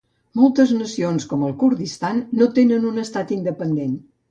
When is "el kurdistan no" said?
1.49-2.49